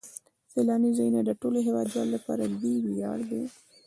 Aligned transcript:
سیلاني 0.51 0.89
ځایونه 0.97 1.21
د 1.25 1.31
ټولو 1.41 1.57
هیوادوالو 1.67 2.13
لپاره 2.15 2.43
لوی 2.53 2.75
ویاړ 2.85 3.19
دی. 3.31 3.43